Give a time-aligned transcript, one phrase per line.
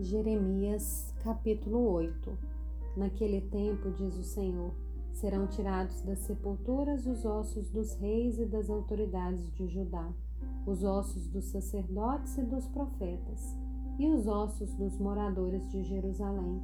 [0.00, 2.38] Jeremias capítulo 8
[2.96, 4.72] Naquele tempo, diz o Senhor,
[5.12, 10.08] serão tirados das sepulturas os ossos dos reis e das autoridades de Judá,
[10.64, 13.56] os ossos dos sacerdotes e dos profetas,
[13.98, 16.62] e os ossos dos moradores de Jerusalém.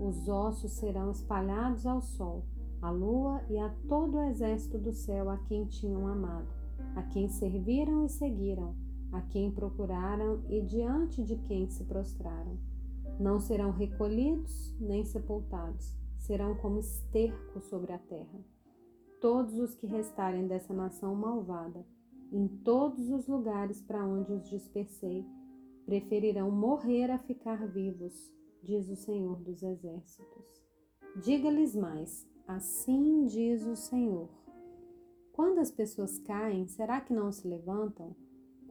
[0.00, 2.42] Os ossos serão espalhados ao sol,
[2.80, 6.48] à lua e a todo o exército do céu a quem tinham amado,
[6.96, 8.74] a quem serviram e seguiram
[9.12, 12.58] a quem procuraram e diante de quem se prostraram.
[13.20, 18.40] Não serão recolhidos nem sepultados, serão como esterco sobre a terra.
[19.20, 21.86] Todos os que restarem dessa nação malvada,
[22.32, 25.24] em todos os lugares para onde os dispersei,
[25.84, 28.32] preferirão morrer a ficar vivos,
[28.62, 30.64] diz o Senhor dos Exércitos.
[31.22, 34.30] Diga-lhes mais: assim diz o Senhor.
[35.32, 38.14] Quando as pessoas caem, será que não se levantam?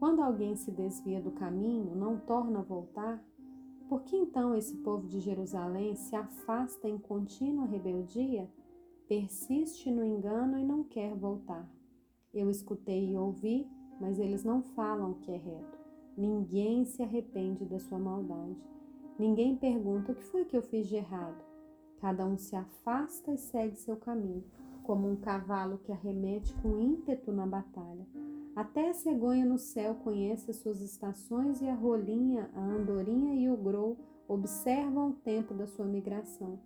[0.01, 3.23] Quando alguém se desvia do caminho, não torna a voltar?
[3.87, 8.49] Por que então esse povo de Jerusalém se afasta em contínua rebeldia?
[9.07, 11.69] Persiste no engano e não quer voltar.
[12.33, 15.77] Eu escutei e ouvi, mas eles não falam o que é reto.
[16.17, 18.57] Ninguém se arrepende da sua maldade.
[19.19, 21.45] Ninguém pergunta o que foi que eu fiz de errado.
[21.99, 24.43] Cada um se afasta e segue seu caminho,
[24.81, 28.07] como um cavalo que arremete com ímpeto na batalha.
[28.55, 33.49] Até a cegonha no céu conhece as suas estações e a rolinha, a andorinha e
[33.49, 36.59] o grou observam o tempo da sua migração.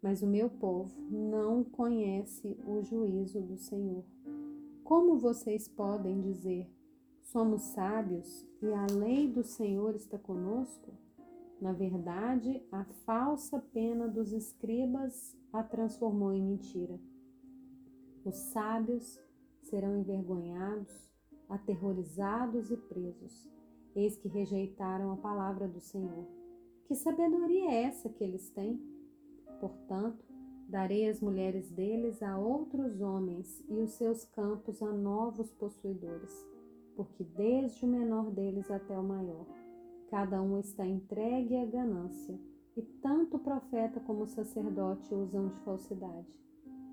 [0.00, 4.04] Mas o meu povo não conhece o juízo do Senhor.
[4.82, 6.66] Como vocês podem dizer,
[7.20, 10.94] somos sábios e a lei do Senhor está conosco?
[11.60, 16.98] Na verdade, a falsa pena dos escribas a transformou em mentira.
[18.24, 19.20] Os sábios
[19.62, 21.07] serão envergonhados
[21.48, 23.48] aterrorizados e presos.
[23.94, 26.26] Eis que rejeitaram a palavra do Senhor.
[26.84, 28.80] Que sabedoria é essa que eles têm?
[29.60, 30.24] Portanto,
[30.68, 36.46] darei as mulheres deles a outros homens e os seus campos a novos possuidores,
[36.94, 39.46] porque desde o menor deles até o maior,
[40.10, 42.38] cada um está entregue à ganância,
[42.76, 46.32] e tanto o profeta como o sacerdote usam de falsidade.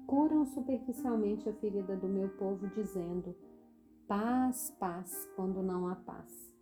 [0.07, 3.35] Curam superficialmente a ferida do meu povo, dizendo:
[4.07, 6.53] paz, paz, quando não há paz.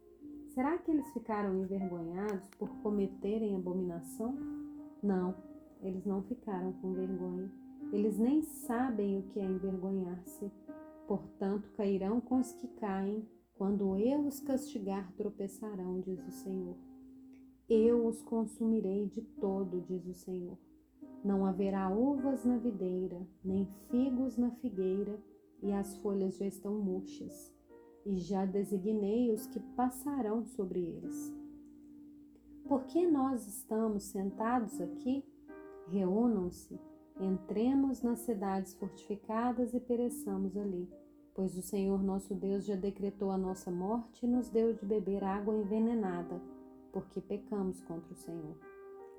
[0.53, 4.37] Será que eles ficaram envergonhados por cometerem abominação?
[5.01, 5.35] Não,
[5.81, 7.51] eles não ficaram com vergonha.
[7.91, 10.51] Eles nem sabem o que é envergonhar-se.
[11.07, 13.27] Portanto, cairão com os que caem.
[13.55, 16.77] Quando eu os castigar, tropeçarão, diz o Senhor.
[17.69, 20.57] Eu os consumirei de todo, diz o Senhor.
[21.23, 25.19] Não haverá uvas na videira, nem figos na figueira,
[25.63, 27.51] e as folhas já estão murchas,
[28.05, 31.33] e já designei os que passarão sobre eles.
[32.67, 35.25] Por que nós estamos sentados aqui?
[35.87, 36.79] Reúnam-se,
[37.19, 40.89] entremos nas cidades fortificadas e pereçamos ali,
[41.33, 45.23] pois o Senhor nosso Deus já decretou a nossa morte e nos deu de beber
[45.23, 46.41] água envenenada,
[46.91, 48.57] porque pecamos contra o Senhor.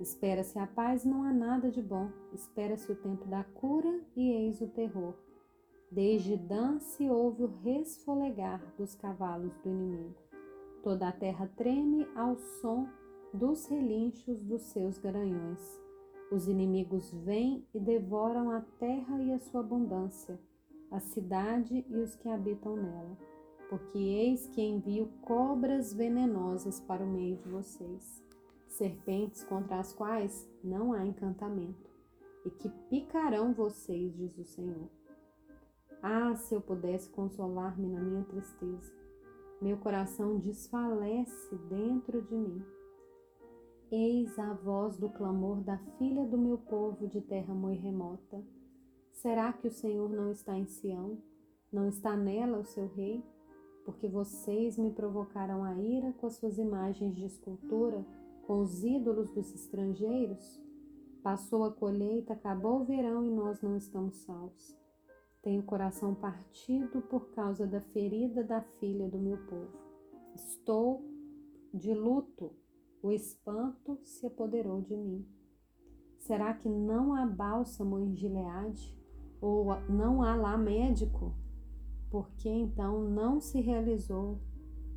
[0.00, 2.11] Espera-se a paz, não há nada de bom.
[2.32, 5.15] Espera-se o tempo da cura e eis o terror.
[5.94, 10.16] Desde Dan se ouve o resfolegar dos cavalos do inimigo.
[10.82, 12.88] Toda a terra treme ao som
[13.32, 15.81] dos relinchos dos seus garanhões.
[16.32, 20.37] Os inimigos vêm e devoram a terra e a sua abundância,
[20.91, 23.16] a cidade e os que habitam nela,
[23.71, 28.21] porque eis que envio cobras venenosas para o meio de vocês,
[28.66, 31.88] serpentes contra as quais não há encantamento,
[32.44, 35.04] e que picarão vocês, diz o Senhor.
[36.07, 38.93] Ah, se eu pudesse consolar-me na minha tristeza.
[39.59, 42.63] Meu coração desfalece dentro de mim.
[43.91, 48.45] Eis a voz do clamor da filha do meu povo de terra muito remota.
[49.13, 51.17] Será que o Senhor não está em Sião?
[51.73, 53.25] Não está nela o seu rei?
[53.87, 58.05] Porque vocês me provocaram a ira com as suas imagens de escultura,
[58.47, 60.61] com os ídolos dos estrangeiros?
[61.23, 64.84] Passou a colheita, acabou o verão e nós não estamos salvos.
[65.44, 69.79] Tenho o coração partido por causa da ferida da filha do meu povo.
[70.35, 71.05] Estou
[71.73, 72.50] de luto,
[73.02, 75.29] o espanto se apoderou de mim.
[76.19, 78.99] Será que não há bálsamo em Gileade?
[79.38, 81.35] Ou não há lá médico?
[82.11, 84.40] Por que então não se realizou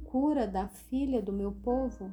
[0.06, 2.10] cura da filha do meu povo?